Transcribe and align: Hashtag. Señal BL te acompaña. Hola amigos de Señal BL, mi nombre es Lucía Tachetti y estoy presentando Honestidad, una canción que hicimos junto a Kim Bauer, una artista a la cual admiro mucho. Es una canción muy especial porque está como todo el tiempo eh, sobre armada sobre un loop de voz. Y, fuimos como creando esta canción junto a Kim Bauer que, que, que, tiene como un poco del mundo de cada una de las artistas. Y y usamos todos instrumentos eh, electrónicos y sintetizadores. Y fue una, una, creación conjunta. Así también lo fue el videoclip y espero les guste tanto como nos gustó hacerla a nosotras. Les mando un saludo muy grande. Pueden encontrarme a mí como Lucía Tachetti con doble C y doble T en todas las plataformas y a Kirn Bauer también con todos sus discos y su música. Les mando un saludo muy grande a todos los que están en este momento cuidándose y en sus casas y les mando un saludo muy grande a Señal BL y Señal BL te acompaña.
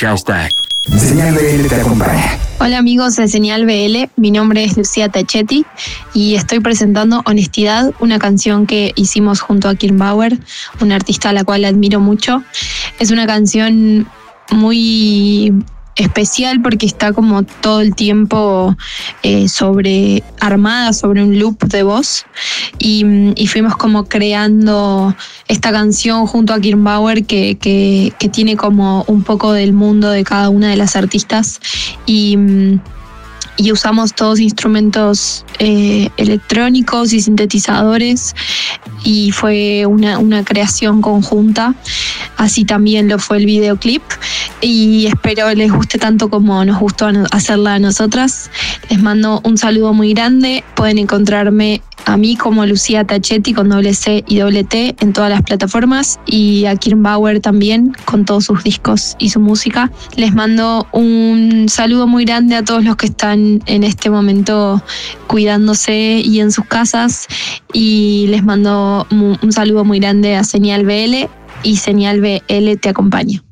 Hashtag. 0.00 0.50
Señal 0.96 1.34
BL 1.34 1.68
te 1.68 1.74
acompaña. 1.74 2.38
Hola 2.58 2.78
amigos 2.78 3.16
de 3.16 3.28
Señal 3.28 3.66
BL, 3.66 4.08
mi 4.16 4.30
nombre 4.30 4.64
es 4.64 4.74
Lucía 4.74 5.10
Tachetti 5.10 5.66
y 6.14 6.36
estoy 6.36 6.60
presentando 6.60 7.20
Honestidad, 7.26 7.92
una 8.00 8.18
canción 8.18 8.66
que 8.66 8.92
hicimos 8.96 9.40
junto 9.40 9.68
a 9.68 9.74
Kim 9.74 9.98
Bauer, 9.98 10.38
una 10.80 10.96
artista 10.96 11.28
a 11.28 11.32
la 11.34 11.44
cual 11.44 11.66
admiro 11.66 12.00
mucho. 12.00 12.42
Es 12.98 13.10
una 13.10 13.26
canción 13.26 14.08
muy 14.50 15.52
especial 16.00 16.60
porque 16.62 16.86
está 16.86 17.12
como 17.12 17.42
todo 17.42 17.80
el 17.80 17.94
tiempo 17.94 18.76
eh, 19.22 19.48
sobre 19.48 20.22
armada 20.40 20.92
sobre 20.92 21.22
un 21.22 21.38
loop 21.38 21.64
de 21.64 21.82
voz. 21.82 22.26
Y, 22.78 23.04
fuimos 23.50 23.76
como 23.76 24.04
creando 24.04 25.14
esta 25.48 25.72
canción 25.72 26.26
junto 26.26 26.54
a 26.54 26.60
Kim 26.60 26.84
Bauer 26.84 27.24
que, 27.24 27.58
que, 27.58 28.12
que, 28.18 28.28
tiene 28.28 28.56
como 28.56 29.04
un 29.08 29.24
poco 29.24 29.52
del 29.52 29.72
mundo 29.72 30.08
de 30.10 30.22
cada 30.22 30.50
una 30.50 30.70
de 30.70 30.76
las 30.76 30.94
artistas. 30.94 31.60
Y 32.06 32.38
y 33.60 33.72
usamos 33.72 34.14
todos 34.14 34.40
instrumentos 34.40 35.44
eh, 35.58 36.08
electrónicos 36.16 37.12
y 37.12 37.20
sintetizadores. 37.20 38.34
Y 39.04 39.32
fue 39.32 39.84
una, 39.84 40.18
una, 40.18 40.44
creación 40.44 41.02
conjunta. 41.02 41.74
Así 42.38 42.64
también 42.64 43.08
lo 43.08 43.18
fue 43.18 43.36
el 43.36 43.44
videoclip 43.44 44.02
y 44.60 45.06
espero 45.06 45.52
les 45.54 45.72
guste 45.72 45.98
tanto 45.98 46.28
como 46.28 46.64
nos 46.64 46.78
gustó 46.78 47.08
hacerla 47.30 47.74
a 47.74 47.78
nosotras. 47.78 48.50
Les 48.88 49.00
mando 49.00 49.40
un 49.44 49.56
saludo 49.56 49.92
muy 49.92 50.12
grande. 50.12 50.64
Pueden 50.74 50.98
encontrarme 50.98 51.82
a 52.06 52.16
mí 52.16 52.36
como 52.36 52.66
Lucía 52.66 53.04
Tachetti 53.04 53.52
con 53.52 53.68
doble 53.68 53.94
C 53.94 54.24
y 54.26 54.38
doble 54.38 54.64
T 54.64 54.96
en 55.00 55.12
todas 55.12 55.30
las 55.30 55.42
plataformas 55.42 56.18
y 56.26 56.64
a 56.66 56.76
Kirn 56.76 57.02
Bauer 57.02 57.40
también 57.40 57.92
con 58.04 58.24
todos 58.24 58.44
sus 58.44 58.64
discos 58.64 59.16
y 59.18 59.30
su 59.30 59.40
música. 59.40 59.90
Les 60.16 60.34
mando 60.34 60.86
un 60.92 61.66
saludo 61.68 62.06
muy 62.06 62.24
grande 62.24 62.56
a 62.56 62.64
todos 62.64 62.84
los 62.84 62.96
que 62.96 63.06
están 63.06 63.62
en 63.66 63.84
este 63.84 64.10
momento 64.10 64.82
cuidándose 65.26 66.20
y 66.24 66.40
en 66.40 66.52
sus 66.52 66.64
casas 66.66 67.26
y 67.72 68.26
les 68.28 68.42
mando 68.42 69.06
un 69.10 69.52
saludo 69.52 69.84
muy 69.84 70.00
grande 70.00 70.36
a 70.36 70.44
Señal 70.44 70.84
BL 70.84 71.28
y 71.62 71.76
Señal 71.76 72.20
BL 72.20 72.76
te 72.80 72.88
acompaña. 72.88 73.42